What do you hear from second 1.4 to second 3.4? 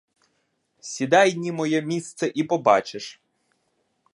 моє місце і побачиш.